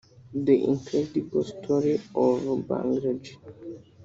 [0.33, 3.29] The Incredible Story of Brangelina